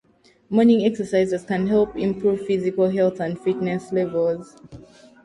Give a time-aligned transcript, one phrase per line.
[0.49, 4.57] Morning exercises can help improve physical health and fitness levels.